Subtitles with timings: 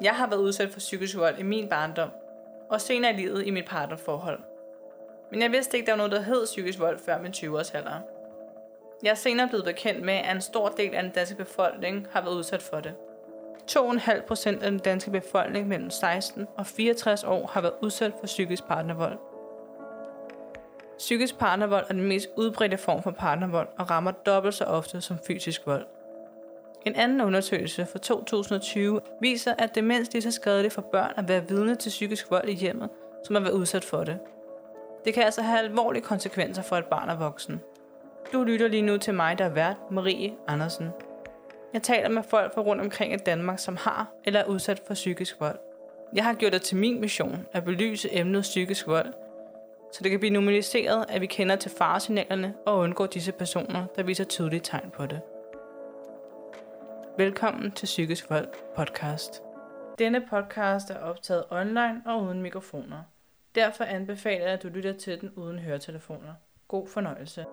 [0.00, 2.10] Jeg har været udsat for psykisk vold i min barndom,
[2.70, 4.40] og senere i livet i mit partnerforhold.
[5.30, 8.00] Men jeg vidste ikke, der var noget, der hed psykisk vold før min 20-års alder.
[9.02, 12.22] Jeg er senere blevet bekendt med, at en stor del af den danske befolkning har
[12.22, 12.94] været udsat for det.
[13.70, 18.26] 2,5 procent af den danske befolkning mellem 16 og 64 år har været udsat for
[18.26, 19.18] psykisk partnervold.
[20.98, 25.18] Psykisk partnervold er den mest udbredte form for partnervold og rammer dobbelt så ofte som
[25.26, 25.86] fysisk vold.
[26.86, 31.48] En anden undersøgelse fra 2020 viser, at demens lige så skadeligt for børn at være
[31.48, 32.90] vidne til psykisk vold i hjemmet,
[33.24, 34.18] som at være udsat for det.
[35.04, 37.60] Det kan altså have alvorlige konsekvenser for et barn og voksen.
[38.32, 40.88] Du lytter lige nu til mig, der er vært, Marie Andersen.
[41.72, 44.94] Jeg taler med folk fra rundt omkring i Danmark, som har eller er udsat for
[44.94, 45.58] psykisk vold.
[46.14, 49.12] Jeg har gjort det til min mission at belyse emnet psykisk vold,
[49.92, 54.02] så det kan blive normaliseret, at vi kender til faresignalerne og undgår disse personer, der
[54.02, 55.20] viser tydelige tegn på det.
[57.18, 59.30] Velkommen til Psykisk Vold podcast.
[59.98, 63.02] Denne podcast er optaget online og uden mikrofoner.
[63.54, 66.34] Derfor anbefaler jeg, at du lytter til den uden høretelefoner.
[66.68, 67.44] God fornøjelse.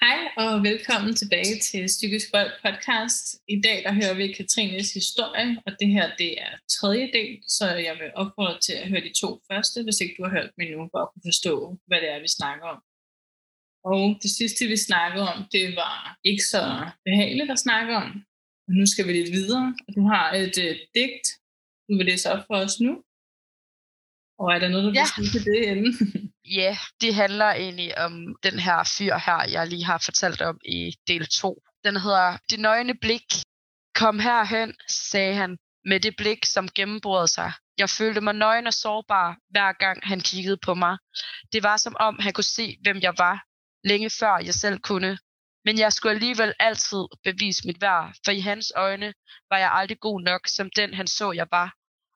[0.00, 3.24] Hej og velkommen tilbage til Psykisk Vold podcast.
[3.48, 7.66] I dag der hører vi Katrines historie, og det her det er tredje del, så
[7.66, 10.66] jeg vil opfordre til at høre de to første, hvis ikke du har hørt dem
[10.66, 12.82] endnu, for at kunne forstå, hvad det er, vi snakker om.
[13.84, 16.62] Og det sidste, vi snakkede om, det var ikke så
[17.04, 18.08] behageligt at snakke om.
[18.68, 21.26] Og nu skal vi lidt videre, du har et uh, digt,
[21.88, 22.92] du vil læse op for os nu.
[24.40, 25.04] Og er der noget, du ja.
[25.16, 25.92] vil sige til det inden?
[26.50, 30.94] Ja, det handler egentlig om den her fyr her, jeg lige har fortalt om i
[31.08, 31.62] del 2.
[31.84, 33.28] Den hedder Det nøgne blik.
[33.94, 37.52] Kom herhen, sagde han, med det blik, som gennembrød sig.
[37.78, 40.98] Jeg følte mig nøgen og sårbar, hver gang han kiggede på mig.
[41.52, 43.44] Det var som om, han kunne se, hvem jeg var,
[43.88, 45.18] længe før jeg selv kunne.
[45.66, 49.14] Men jeg skulle alligevel altid bevise mit værd, for i hans øjne
[49.50, 51.68] var jeg aldrig god nok, som den han så, jeg var.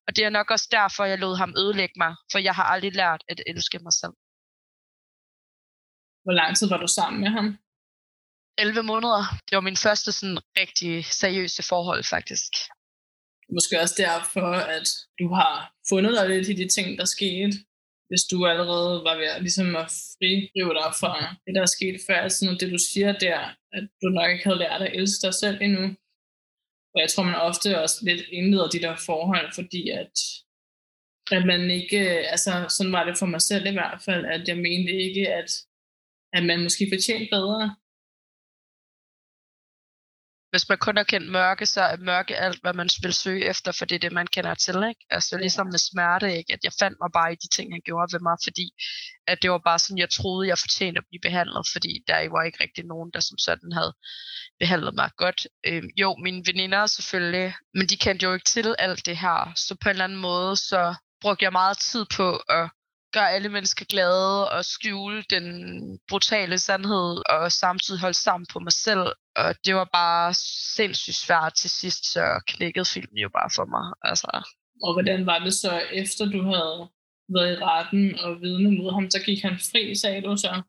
[0.07, 2.93] Og det er nok også derfor, jeg lod ham ødelægge mig, for jeg har aldrig
[2.95, 4.15] lært at elske mig selv.
[6.25, 7.47] Hvor lang tid var du sammen med ham?
[8.59, 9.23] 11 måneder.
[9.47, 12.53] Det var min første sådan rigtig seriøse forhold, faktisk.
[13.57, 14.89] Måske også derfor, at
[15.21, 17.53] du har fundet dig lidt i de ting, der skete.
[18.13, 21.13] Hvis du allerede var ved at, ligesom at frigive dig fra
[21.45, 22.19] det, der er sket før.
[22.25, 23.39] Altså, sådan det, du siger der,
[23.77, 25.85] at du nok ikke havde lært at elske dig selv endnu.
[26.95, 30.17] Og jeg tror, man ofte også lidt indleder de der forhold, fordi at,
[31.37, 32.01] at man ikke,
[32.35, 35.51] altså sådan var det for mig selv i hvert fald, at jeg mente ikke, at
[36.37, 37.77] at man måske fortjente bedre.
[40.53, 43.73] Hvis man kun har kendt mørke, så er mørke alt, hvad man vil søge efter,
[43.73, 44.75] for det er det, man kender til.
[44.75, 45.07] Ikke?
[45.11, 46.53] Altså ligesom med smerte, ikke?
[46.53, 48.67] at jeg fandt mig bare i de ting, han gjorde ved mig, fordi
[49.27, 52.43] at det var bare sådan, jeg troede, jeg fortjente at blive behandlet, fordi der var
[52.43, 53.93] ikke rigtig nogen, der som sådan havde
[54.61, 55.47] behandlet mig godt.
[55.67, 59.77] Øhm, jo, mine veninder selvfølgelig, men de kendte jo ikke til alt det her, så
[59.81, 62.71] på en eller anden måde, så brugte jeg meget tid på at
[63.13, 65.47] gøre alle mennesker glade og skjule den
[66.09, 69.07] brutale sandhed og samtidig holde sammen på mig selv.
[69.37, 70.35] Og det var bare
[70.77, 73.87] sindssygt svært til sidst, så knækkede filmen jo bare for mig.
[74.03, 74.31] Altså.
[74.83, 76.89] Og hvordan var det så, efter du havde
[77.37, 80.63] været i retten og vidne mod ham, så gik han fri, sagde du så?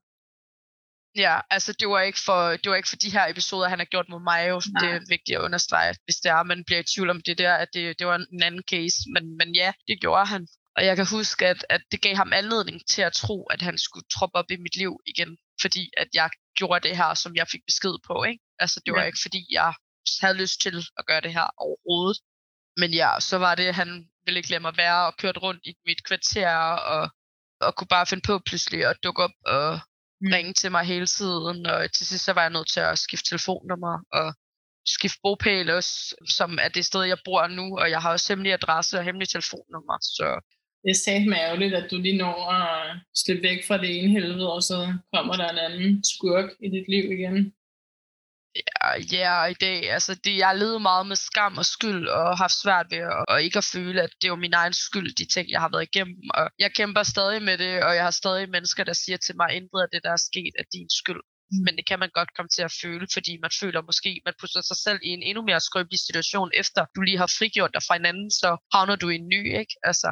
[1.16, 3.86] Ja, altså det var ikke for, det var ikke for de her episoder, han har
[3.86, 4.50] gjort mod mig.
[4.50, 4.60] Jo.
[4.82, 7.54] Det er vigtigt at understrege, hvis det er, man bliver i tvivl om det der,
[7.54, 8.98] at det, det var en anden case.
[9.14, 10.48] Men, men ja, det gjorde han.
[10.78, 13.78] Og jeg kan huske, at, at det gav ham anledning til at tro, at han
[13.78, 17.48] skulle troppe op i mit liv igen, fordi at jeg gjorde det her, som jeg
[17.52, 18.24] fik besked på.
[18.24, 18.44] Ikke?
[18.60, 19.06] Altså det var ja.
[19.06, 19.74] ikke, fordi jeg
[20.22, 22.18] havde lyst til at gøre det her overhovedet.
[22.78, 25.62] Men ja, så var det, at han ville ikke lade mig være og kørte rundt
[25.66, 26.58] i mit kvarter
[26.94, 27.10] og,
[27.62, 29.80] og kunne bare finde på pludselig at dukke op og
[30.22, 30.32] mm.
[30.34, 31.66] ringe til mig hele tiden.
[31.66, 34.34] Og til sidst så var jeg nødt til at skifte telefonnummer og
[34.86, 37.78] skifte bopæl også, som er det sted, jeg bor nu.
[37.78, 39.98] Og jeg har også hemmelig adresse og hemmelig telefonnummer.
[40.02, 40.28] Så
[40.84, 44.10] det er sagt med ærgerligt, at du lige når at slippe væk fra det ene
[44.16, 44.78] helvede, og så
[45.14, 47.54] kommer der en anden skurk i dit liv igen.
[48.56, 52.58] Ja, ja i dag, altså det, jeg levet meget med skam og skyld, og haft
[52.64, 55.46] svært ved at, og ikke at føle, at det var min egen skyld, de ting,
[55.52, 56.18] jeg har været igennem.
[56.34, 59.50] Og jeg kæmper stadig med det, og jeg har stadig mennesker, der siger til mig,
[59.58, 61.24] intet af det, der er sket, er din skyld.
[61.52, 61.64] Mm.
[61.66, 64.62] Men det kan man godt komme til at føle, fordi man føler måske, man putter
[64.62, 67.96] sig selv i en endnu mere skrøbelig situation, efter du lige har frigjort dig fra
[67.96, 69.76] en anden, så havner du i en ny, ikke?
[69.90, 70.10] Altså,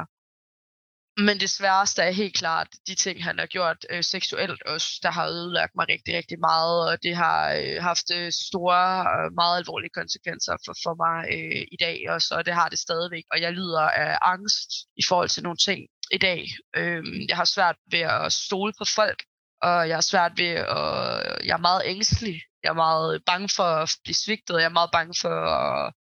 [1.16, 5.10] men det sværeste er helt klart de ting, han har gjort øh, seksuelt også, der
[5.10, 8.80] har ødelagt mig rigtig, rigtig meget, og det har øh, haft øh, store
[9.12, 12.78] og meget alvorlige konsekvenser for, for mig øh, i dag også, og det har det
[12.78, 15.80] stadigvæk, og jeg lider af angst i forhold til nogle ting
[16.12, 16.46] i dag.
[16.76, 19.22] Øh, jeg har svært ved at stole på folk,
[19.62, 23.68] og jeg har svært ved at, jeg er meget ængstelig, jeg er meget bange for
[23.82, 25.92] at blive svigtet, jeg er meget bange for at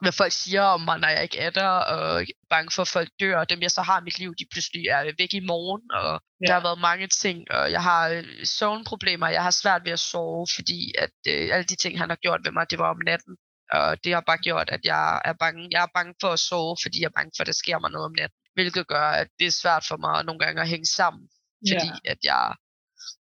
[0.00, 3.08] hvad folk siger om mig, når jeg ikke er der, og bange for, at folk
[3.20, 5.82] dør, og dem jeg så har i mit liv, de pludselig er væk i morgen,
[5.92, 6.46] og ja.
[6.46, 10.00] der har været mange ting, og jeg har øh, søvnproblemer, jeg har svært ved at
[10.10, 13.02] sove, fordi at øh, alle de ting, han har gjort ved mig, det var om
[13.06, 13.36] natten,
[13.72, 15.68] og det har bare gjort, at jeg er bange.
[15.70, 17.90] Jeg er bange for at sove, fordi jeg er bange for, at der sker mig
[17.90, 20.86] noget om natten, hvilket gør, at det er svært for mig nogle gange at hænge
[20.86, 21.28] sammen,
[21.70, 22.10] fordi ja.
[22.12, 22.54] at jeg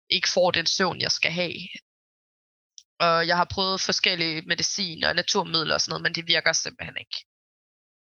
[0.10, 1.60] ikke får den søvn, jeg skal have.
[3.00, 6.98] Og jeg har prøvet forskellige medicin og naturmidler og sådan noget, men det virker simpelthen
[7.00, 7.18] ikke.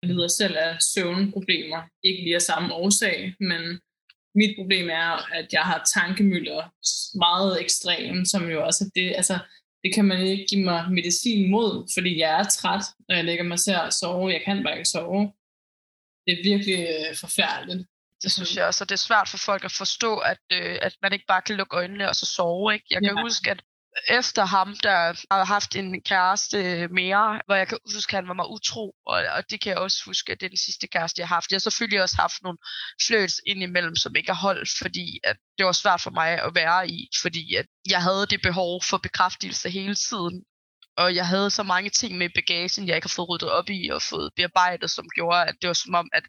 [0.02, 1.82] Jeg lider selv af søvnproblemer.
[2.05, 3.81] Ikke lige af samme årsag, men
[4.34, 6.62] mit problem er, at jeg har tankemøller
[7.19, 9.38] meget ekstrem, som jo også er det, altså
[9.84, 13.44] det kan man ikke give mig medicin mod, fordi jeg er træt, når jeg lægger
[13.44, 14.32] mig til at sove.
[14.32, 15.32] Jeg kan bare ikke sove.
[16.26, 17.88] Det er virkelig øh, forfærdeligt.
[18.23, 20.94] Det synes jeg også, og det er svært for folk at forstå, at, øh, at
[21.02, 22.75] man ikke bare kan lukke øjnene og så sove.
[22.75, 22.87] Ikke?
[22.90, 23.23] Jeg kan ja.
[23.23, 23.62] huske, at
[24.09, 28.35] efter ham, der har haft en kæreste mere, hvor jeg kan huske, at han var
[28.35, 31.21] mig utro, og, og det kan jeg også huske, at det er den sidste kæreste,
[31.21, 31.50] jeg har haft.
[31.50, 32.59] Jeg har selvfølgelig også haft nogle
[33.06, 36.89] flirts indimellem, som ikke har holdt, fordi at det var svært for mig at være
[36.89, 40.44] i, fordi at jeg havde det behov for bekræftelse hele tiden,
[40.97, 43.71] og jeg havde så mange ting med i bagagen, jeg ikke har fået ryddet op
[43.71, 46.25] i og fået bearbejdet, som gjorde, at det var som om, at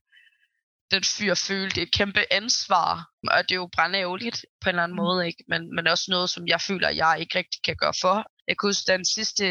[0.93, 4.95] den fyr følte et kæmpe ansvar, og det er jo brændævligt på en eller anden
[4.95, 5.03] mm.
[5.03, 5.43] måde, ikke?
[5.47, 8.15] Men, men også noget, som jeg føler, jeg ikke rigtig kan gøre for.
[8.47, 9.45] Jeg kan huske, den sidste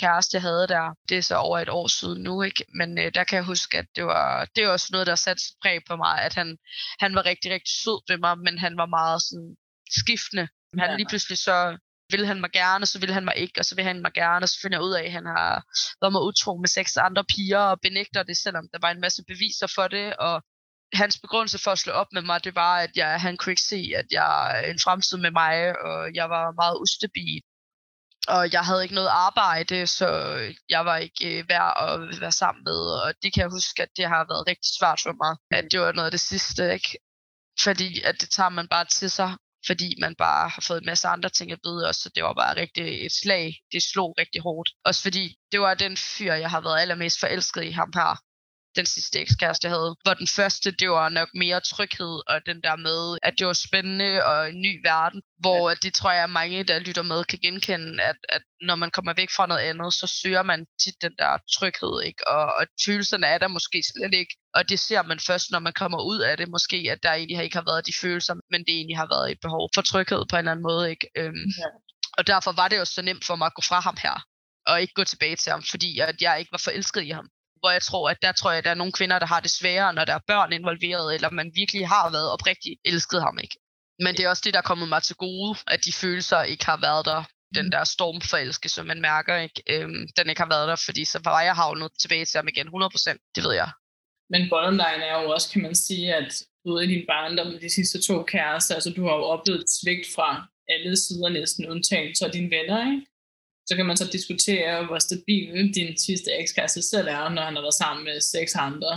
[0.00, 2.64] kæreste, jeg havde der, det er så over et år siden nu, ikke?
[2.74, 5.42] Men øh, der kan jeg huske, at det var, det var også noget, der satte
[5.62, 6.58] præg på mig, at han,
[7.00, 9.56] han var rigtig, rigtig sød ved mig, men han var meget sådan
[10.00, 10.48] skiftende.
[10.78, 11.78] Han lige pludselig så
[12.10, 14.12] ville han mig gerne, og så ville han mig ikke, og så vil han mig
[14.12, 15.52] gerne, og så finder jeg ud af, at han har
[16.00, 19.22] været mig utro med seks andre piger, og benægter det, selvom der var en masse
[19.28, 20.42] beviser for det, og
[20.92, 23.62] hans begrundelse for at slå op med mig, det var, at jeg, han kunne ikke
[23.62, 27.42] se, at jeg en fremtid med mig, og jeg var meget ustabil.
[28.28, 30.08] Og jeg havde ikke noget arbejde, så
[30.68, 32.80] jeg var ikke øh, værd at være sammen med.
[33.02, 35.36] Og det kan jeg huske, at det har været rigtig svært for mig.
[35.58, 36.98] At det var noget af det sidste, ikke?
[37.60, 41.08] Fordi at det tager man bare til sig, fordi man bare har fået en masse
[41.08, 43.54] andre ting at vide også, så det var bare rigtig et slag.
[43.72, 44.70] Det slog rigtig hårdt.
[44.84, 48.16] Også fordi det var den fyr, jeg har været allermest forelsket i ham her
[48.76, 49.96] den sidste ekskæreste, jeg havde.
[50.02, 53.52] Hvor den første, det var nok mere tryghed, og den der med, at det var
[53.52, 55.22] spændende og en ny verden.
[55.38, 55.74] Hvor ja.
[55.82, 59.30] det tror jeg, mange, der lytter med, kan genkende, at, at når man kommer væk
[59.36, 62.28] fra noget andet, så søger man tit den der tryghed, ikke?
[62.28, 64.34] Og, og følelserne er der måske slet ikke.
[64.54, 67.44] Og det ser man først, når man kommer ud af det, måske, at der egentlig
[67.44, 70.36] ikke har været de følelser, men det egentlig har været et behov for tryghed på
[70.36, 71.06] en eller anden måde, ikke?
[71.16, 71.68] Øhm, ja.
[72.18, 74.16] Og derfor var det også så nemt for mig at gå fra ham her
[74.66, 77.28] og ikke gå tilbage til ham, fordi at jeg ikke var forelsket i ham
[77.60, 79.50] hvor jeg tror, at der tror jeg, at der er nogle kvinder, der har det
[79.50, 83.56] sværere, når der er børn involveret, eller man virkelig har været oprigtigt elsket ham, ikke?
[84.04, 86.66] Men det er også det, der er kommet mig til gode, at de følelser ikke
[86.66, 87.22] har været der.
[87.54, 87.70] Den mm.
[87.70, 89.62] der stormforelske, som man mærker, ikke?
[89.72, 92.68] Øhm, den ikke har været der, fordi så var jeg havnet tilbage til ham igen
[92.68, 93.32] 100%.
[93.34, 93.70] Det ved jeg.
[94.32, 96.30] Men bottom line er jo også, kan man sige, at
[96.64, 100.06] ude i din barndom med de sidste to kærester, altså du har jo oplevet svigt
[100.14, 100.28] fra
[100.72, 103.06] alle sider næsten, undtagen så dine venner, ikke?
[103.70, 107.62] Så kan man så diskutere, hvor stabil din sidste ekskæreste selv er, når han har
[107.62, 108.92] været sammen med seks andre.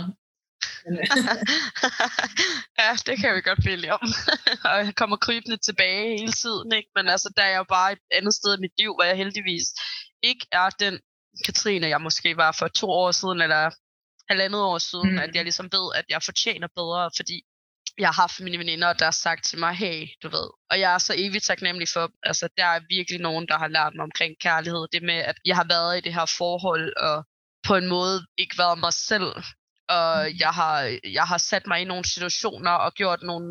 [2.80, 4.08] ja, det kan vi godt blive om.
[4.68, 6.90] og jeg kommer krybende tilbage hele tiden, ikke?
[6.96, 9.66] Men altså, der er jeg bare et andet sted i mit liv, hvor jeg heldigvis
[10.22, 11.00] ikke er den
[11.44, 13.70] Katrine, jeg måske var for to år siden, eller
[14.28, 15.18] halvandet år siden, mm.
[15.18, 17.42] at jeg ligesom ved, at jeg fortjener bedre, fordi
[17.98, 20.48] jeg har haft mine veninder, der har sagt til mig, hey, du ved.
[20.70, 23.92] Og jeg er så evigt taknemmelig for, altså der er virkelig nogen, der har lært
[23.94, 24.86] mig omkring kærlighed.
[24.92, 27.24] Det med, at jeg har været i det her forhold, og
[27.66, 29.30] på en måde ikke været mig selv.
[29.88, 30.36] Og mm.
[30.38, 33.46] jeg har, jeg har sat mig i nogle situationer og gjort nogle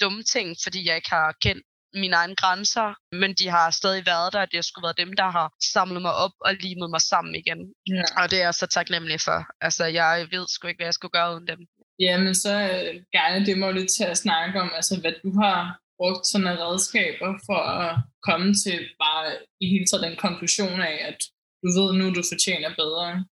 [0.00, 1.64] dumme ting, fordi jeg ikke har kendt
[1.94, 5.30] mine egne grænser, men de har stadig været der, det har sgu været dem, der
[5.30, 7.60] har samlet mig op og limet mig sammen igen.
[7.88, 8.02] Ja.
[8.22, 9.46] Og det er jeg så taknemmelig for.
[9.60, 11.60] Altså, jeg ved sgu ikke, hvad jeg skulle gøre uden dem.
[11.98, 15.80] Jamen, så øh, gerne det må lidt til at snakke om, altså hvad du har
[15.98, 19.26] brugt sådan af redskaber for at komme til bare
[19.60, 21.18] i hele taget den konklusion af, at
[21.62, 23.24] du ved nu, du fortjener bedre.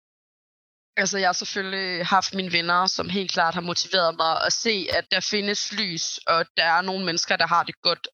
[0.98, 4.88] Altså, jeg har selvfølgelig haft mine venner, som helt klart har motiveret mig at se,
[4.98, 8.08] at der findes lys, og der er nogle mennesker, der har det godt.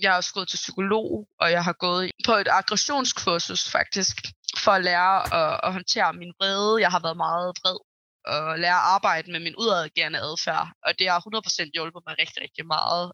[0.00, 4.16] Jeg har også gået til psykolog, og jeg har gået på et aggressionskursus faktisk,
[4.64, 6.80] for at lære at, at håndtere min vrede.
[6.80, 7.78] Jeg har været meget vred
[8.26, 12.42] at lære at arbejde med min udadreagerende adfærd, og det har 100% hjulpet mig rigtig,
[12.42, 13.12] rigtig meget.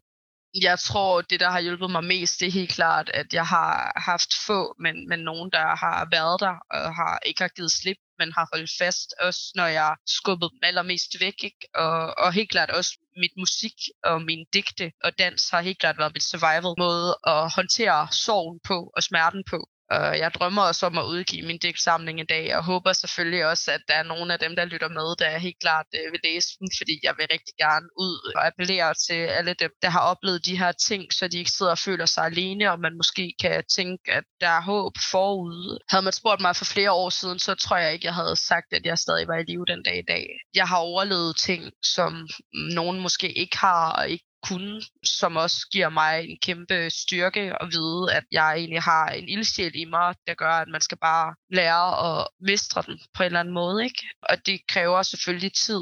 [0.61, 3.93] Jeg tror, det, der har hjulpet mig mest, det er helt klart, at jeg har
[3.95, 7.97] haft få, men, men nogen, der har været der og har ikke har givet slip,
[8.19, 11.43] men har holdt fast, også når jeg skubbede dem allermest væk.
[11.43, 11.67] Ikke?
[11.75, 15.97] Og, og helt klart også mit musik og min digte og dans har helt klart
[15.97, 19.59] været mit survival måde at håndtere sorgen på og smerten på.
[19.95, 23.71] Og jeg drømmer også om at udgive min digtsamling i dag, og håber selvfølgelig også,
[23.71, 26.49] at der er nogle af dem, der lytter med, der helt klart øh, vil læse
[26.59, 30.45] den, fordi jeg vil rigtig gerne ud og appellere til alle dem, der har oplevet
[30.45, 33.63] de her ting, så de ikke sidder og føler sig alene, og man måske kan
[33.77, 35.79] tænke, at der er håb forud.
[35.89, 38.73] Havde man spurgt mig for flere år siden, så tror jeg ikke, jeg havde sagt,
[38.73, 40.25] at jeg stadig var i live den dag i dag.
[40.55, 45.89] Jeg har overlevet ting, som nogen måske ikke har, og ikke kunne, som også giver
[45.89, 50.33] mig en kæmpe styrke at vide, at jeg egentlig har en ildsjæl i mig, der
[50.33, 53.83] gør, at man skal bare lære at mestre den på en eller anden måde.
[53.83, 54.03] Ikke?
[54.21, 55.81] Og det kræver selvfølgelig tid.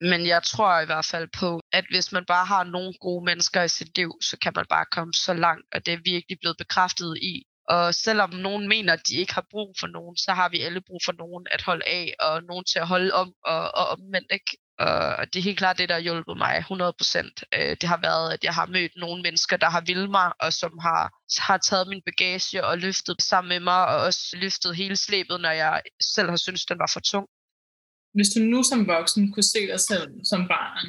[0.00, 3.62] Men jeg tror i hvert fald på, at hvis man bare har nogle gode mennesker
[3.62, 6.56] i sit liv, så kan man bare komme så langt, og det er virkelig blevet
[6.58, 7.44] bekræftet i.
[7.68, 10.80] Og selvom nogen mener, at de ikke har brug for nogen, så har vi alle
[10.80, 14.32] brug for nogen at holde af, og nogen til at holde om, og, og omvendt
[14.32, 14.56] ikke.
[14.78, 17.32] Og det er helt klart det, der har hjulpet mig 100%.
[17.54, 20.52] Øh, det har været, at jeg har mødt nogle mennesker, der har vildt mig, og
[20.52, 21.02] som har,
[21.38, 25.50] har taget min bagage og løftet sammen med mig, og også løftet hele slæbet, når
[25.50, 25.82] jeg
[26.14, 27.26] selv har syntes, den var for tung.
[28.14, 30.86] Hvis du nu som voksen kunne se dig selv som barn,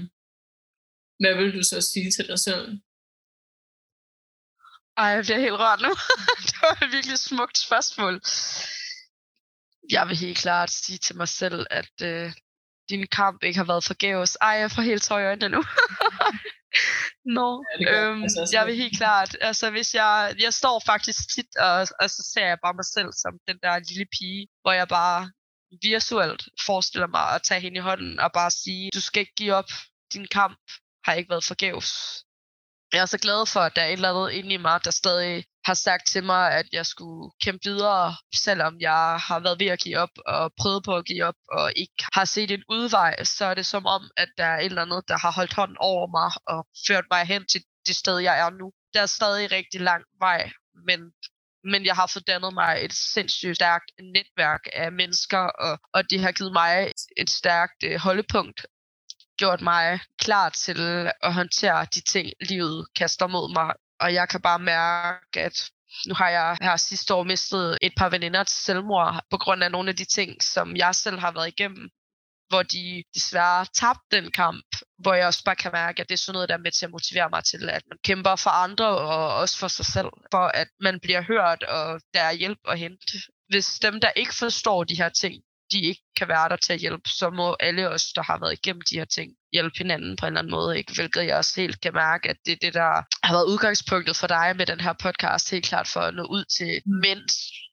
[1.20, 2.66] hvad vil du så sige til dig selv?
[4.98, 5.92] Ej, jeg bliver helt rørt nu.
[6.48, 8.22] det var et virkelig smukt spørgsmål.
[9.92, 12.32] Jeg vil helt klart sige til mig selv, at øh,
[12.90, 14.38] din kamp ikke har været forgæves.
[14.42, 15.64] Ej, jeg får helt tøj i øjnene nu.
[17.26, 17.64] Nå, no.
[17.80, 21.88] ja, øhm, altså, jeg vil helt klart, altså hvis jeg, jeg står faktisk tit, og,
[22.00, 25.32] og så ser jeg bare mig selv som den der lille pige, hvor jeg bare
[25.82, 29.54] virtuelt forestiller mig at tage hende i hånden og bare sige, du skal ikke give
[29.54, 29.70] op,
[30.14, 30.60] din kamp
[31.06, 31.90] har ikke været forgæves.
[32.94, 34.92] Jeg er så glad for, at der er et eller andet inde i mig, der
[34.92, 39.68] stadig har sagt til mig, at jeg skulle kæmpe videre, selvom jeg har været ved
[39.68, 43.24] at give op og prøvet på at give op og ikke har set en udvej,
[43.24, 45.78] så er det som om, at der er et eller andet, der har holdt hånden
[45.80, 48.72] over mig og ført mig hen til det sted, jeg er nu.
[48.94, 50.52] Der er stadig rigtig lang vej,
[50.88, 51.00] men
[51.72, 56.20] men jeg har fået dannet mig et sindssygt stærkt netværk af mennesker, og, og det
[56.22, 58.66] har givet mig et stærkt øh, holdepunkt
[59.38, 60.80] gjort mig klar til
[61.24, 63.74] at håndtere de ting, livet kaster mod mig.
[64.00, 65.70] Og jeg kan bare mærke, at
[66.08, 69.72] nu har jeg her sidste år mistet et par veninder til selvmord på grund af
[69.72, 71.90] nogle af de ting, som jeg selv har været igennem
[72.50, 74.66] hvor de desværre tabte den kamp,
[74.98, 76.86] hvor jeg også bare kan mærke, at det er sådan noget, der er med til
[76.86, 80.46] at motivere mig til, at man kæmper for andre og også for sig selv, for
[80.62, 83.18] at man bliver hørt, og der er hjælp at hente.
[83.50, 86.80] Hvis dem, der ikke forstår de her ting, de ikke kan være der til at
[86.80, 90.26] hjælpe, så må alle os, der har været igennem de her ting, hjælpe hinanden på
[90.26, 90.94] en eller anden måde, ikke?
[90.94, 92.92] hvilket jeg også helt kan mærke, at det er det, der
[93.28, 96.46] har været udgangspunktet for dig med den her podcast, helt klart for at nå ud
[96.58, 97.00] til mm.
[97.06, 97.24] mænd,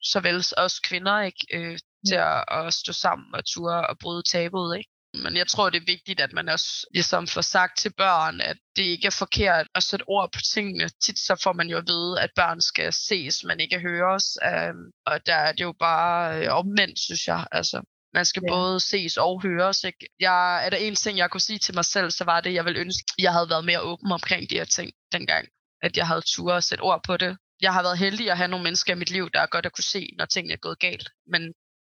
[0.03, 1.45] såvel også kvinder, ikke?
[1.53, 4.77] Øh, til at, at stå sammen og ture og bryde tabuet.
[4.77, 4.89] Ikke?
[5.13, 8.57] Men jeg tror, det er vigtigt, at man også ligesom får sagt til børn, at
[8.75, 10.89] det ikke er forkert at sætte ord på tingene.
[10.89, 14.37] Tit så får man jo at vide, at børn skal ses, men ikke høres.
[14.51, 17.47] Um, og der er det jo bare øh, omvendt, synes jeg.
[17.51, 17.81] Altså,
[18.13, 18.53] man skal ja.
[18.53, 19.83] både ses og høres.
[19.83, 20.07] Ikke?
[20.19, 22.65] Jeg, er der en ting, jeg kunne sige til mig selv, så var det, jeg
[22.65, 25.47] ville ønske, jeg havde været mere åben omkring de her ting dengang.
[25.81, 27.37] At jeg havde tur at sætte ord på det.
[27.61, 29.73] Jeg har været heldig at have nogle mennesker i mit liv, der er godt at
[29.73, 31.09] kunne se, når tingene er gået galt.
[31.27, 31.41] Men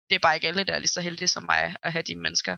[0.09, 2.15] det er bare ikke alle, der er lige så heldige som mig at have de
[2.15, 2.55] mennesker.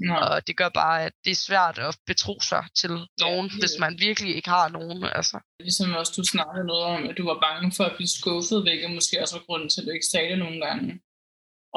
[0.00, 0.18] Nej.
[0.18, 2.90] Og det gør bare, at det er svært at betro sig til
[3.24, 5.04] nogen, ja, hvis man virkelig ikke har nogen.
[5.04, 5.36] Altså.
[5.60, 8.90] Ligesom også du snakkede noget om, at du var bange for at blive skuffet, hvilket
[8.90, 11.00] måske også var grunden til, at du ikke sagde det nogle gange.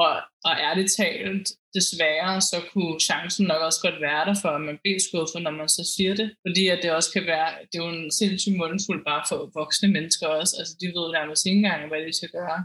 [0.04, 0.14] Og,
[0.48, 1.46] og ærligt talt,
[1.78, 5.54] desværre, så kunne chancen nok også godt være der for, at man bliver skuffet, når
[5.60, 6.28] man så siger det.
[6.46, 9.88] Fordi at det også kan være, det er jo en sindssyg mundfuld bare for voksne
[9.96, 10.52] mennesker også.
[10.58, 12.58] Altså de ved nærmest ikke engang, hvad de skal gøre.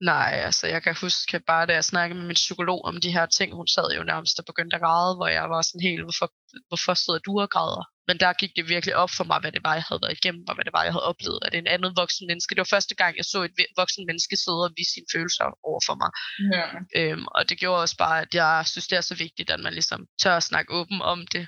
[0.00, 3.26] Nej, altså jeg kan huske bare, da jeg snakkede med min psykolog om de her
[3.26, 6.28] ting, hun sad jo nærmest og begyndte at græde, hvor jeg var sådan helt, hvorfor,
[6.68, 7.84] hvorfor sidder du og græder?
[8.08, 10.44] Men der gik det virkelig op for mig, hvad det var, jeg havde været igennem,
[10.48, 12.94] og hvad det var, jeg havde oplevet, at en andet voksen menneske, det var første
[12.94, 16.10] gang, jeg så et voksen menneske sidde og vise sine følelser over for mig.
[16.54, 16.66] Ja.
[16.98, 19.72] Øhm, og det gjorde også bare, at jeg synes, det er så vigtigt, at man
[19.78, 21.44] ligesom tør at snakke åben om det.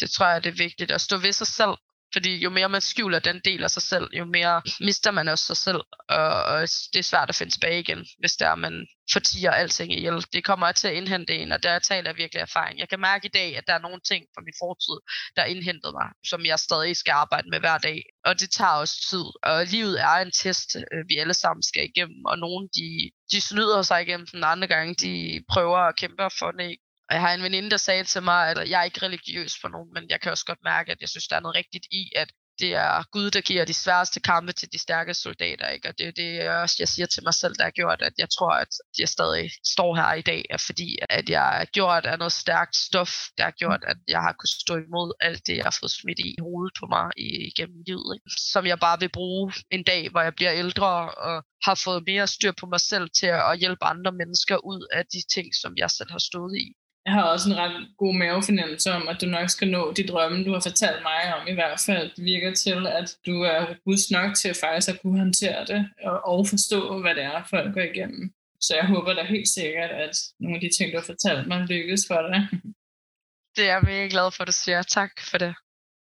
[0.00, 1.74] Det tror jeg, det er vigtigt at stå ved sig selv,
[2.12, 5.44] fordi jo mere man skjuler den del af sig selv, jo mere mister man også
[5.44, 6.60] sig selv, og,
[6.92, 10.24] det er svært at finde tilbage igen, hvis der man fortiger alting ihjel.
[10.32, 12.78] Det kommer til at indhente en, og der taler jeg virkelig erfaring.
[12.78, 14.98] Jeg kan mærke i dag, at der er nogle ting fra min fortid,
[15.36, 18.02] der indhentede mig, som jeg stadig skal arbejde med hver dag.
[18.24, 21.84] Og det tager også tid, og livet er en test, øh, vi alle sammen skal
[21.84, 26.22] igennem, og nogle de, de snyder sig igennem den andre gang, de prøver at kæmpe
[26.38, 26.76] for det,
[27.08, 29.68] og jeg har en veninde, der sagde til mig, at jeg er ikke religiøs for
[29.68, 32.12] nogen, men jeg kan også godt mærke, at jeg synes, der er noget rigtigt i,
[32.16, 32.28] at
[32.60, 35.88] det er Gud, der giver de sværeste kampe til de stærke soldater, ikke?
[35.88, 38.28] Og det er det, også jeg siger til mig selv, der har gjort, at jeg
[38.30, 42.18] tror, at jeg stadig står her i dag, er fordi at jeg er gjort af
[42.18, 45.64] noget stærkt stof, der har gjort, at jeg har kunnet stå imod alt det, jeg
[45.64, 47.06] har fået smidt i hovedet på mig
[47.50, 48.30] igennem livet, ikke?
[48.52, 50.90] som jeg bare vil bruge en dag, hvor jeg bliver ældre
[51.26, 55.04] og har fået mere styr på mig selv til at hjælpe andre mennesker ud af
[55.14, 56.66] de ting, som jeg selv har stået i
[57.06, 60.44] jeg har også en ret god mavefornemmelse om, at du nok skal nå de drømme,
[60.44, 62.10] du har fortalt mig om i hvert fald.
[62.16, 66.26] Det virker til, at du er robust nok til faktisk at kunne håndtere det og,
[66.26, 68.32] og forstå, hvad det er, folk går igennem.
[68.60, 71.58] Så jeg håber da helt sikkert, at nogle af de ting, du har fortalt mig,
[71.60, 72.48] lykkes for dig.
[73.56, 74.82] Det er jeg mega glad for, at du siger.
[74.82, 75.54] Tak for det.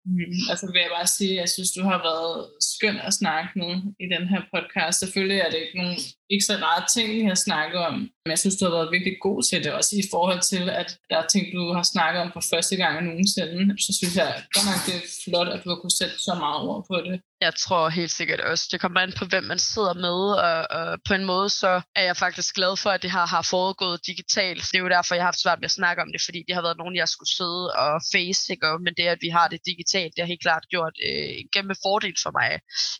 [0.06, 2.36] Mm, altså vil jeg bare sige, at jeg synes, du har været
[2.72, 3.72] skøn at snakke med
[4.04, 5.00] i den her podcast.
[5.00, 5.98] Selvfølgelig er det ikke nogen
[6.34, 7.96] ikke så rare ting, vi har snakket om.
[8.24, 10.90] Men jeg synes, du har været virkelig god til det, også i forhold til, at
[11.10, 13.62] der er ting, du har snakket om for første gang nogensinde.
[13.86, 16.60] Så synes jeg godt nok, det er flot, at du har kunnet sætte så meget
[16.70, 17.16] ord på det.
[17.48, 20.86] Jeg tror helt sikkert også, det kommer an på, hvem man sidder med, og, og
[21.08, 24.64] på en måde så er jeg faktisk glad for, at det her har foregået digitalt.
[24.72, 26.56] Det er jo derfor, jeg har haft svært ved at snakke om det, fordi det
[26.56, 28.68] har været nogen, jeg skulle sidde og face, ikke?
[28.86, 31.76] men det, at vi har det digitalt, det har helt klart gjort øh, en kæmpe
[31.86, 32.50] fordel for mig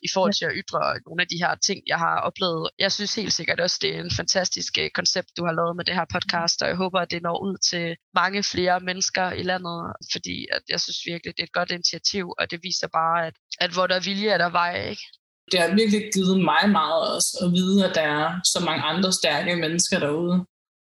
[0.06, 2.64] i forhold til at ytre nogle af de her ting, jeg har oplevet.
[2.78, 5.84] Jeg synes helt sikkert også, det er en fantastisk øh, koncept, du har lavet med
[5.84, 7.86] det her podcast, og jeg håber, at det når ud til
[8.20, 9.78] mange flere mennesker i landet,
[10.12, 13.34] fordi at jeg synes virkelig, det er et godt initiativ, og det viser bare, at,
[13.64, 15.04] at hvor der er vilje, er der vej, ikke?
[15.52, 19.10] Det har virkelig givet mig meget også at vide, at der er så mange andre
[19.12, 20.36] stærke mennesker derude.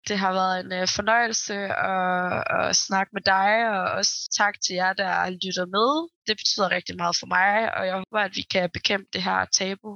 [0.08, 1.56] Det har været en uh, fornøjelse
[1.94, 5.12] at, at snakke med dig, og også tak til jer, der
[5.44, 5.90] lytter med.
[6.26, 9.38] Det betyder rigtig meget for mig, og jeg håber, at vi kan bekæmpe det her
[9.58, 9.90] tabu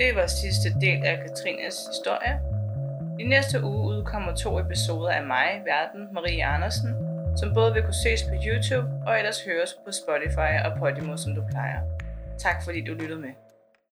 [0.00, 2.40] det var sidste del af Katrines historie.
[3.18, 6.90] I næste uge udkommer to episoder af mig, Verden Marie Andersen,
[7.36, 11.34] som både vil kunne ses på YouTube og ellers høres på Spotify og Podimo, som
[11.34, 11.80] du plejer.
[12.38, 13.49] Tak fordi du lyttede med.